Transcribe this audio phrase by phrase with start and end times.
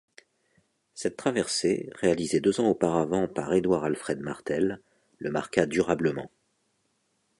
[0.95, 4.81] Cette traversée, réalisée deux ans auparavant par Édouard-Alfred Martel,
[5.19, 6.31] le marqua durablement.